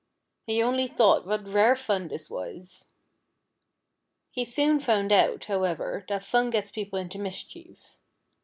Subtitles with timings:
[0.47, 2.89] He only thought what rare fun this was.
[4.31, 7.77] He soon found out, however, that fun gets people into mischief.